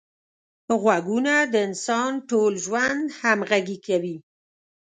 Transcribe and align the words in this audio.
غوږونه 0.81 1.33
د 1.53 1.55
انسان 1.67 2.11
ټول 2.29 2.53
ژوند 2.65 3.03
همغږي 3.19 3.77
کوي 3.87 4.17